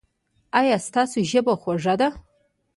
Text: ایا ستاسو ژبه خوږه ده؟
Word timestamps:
ایا 0.59 0.77
ستاسو 0.87 1.17
ژبه 1.31 1.53
خوږه 1.61 1.95
ده؟ 1.99 2.09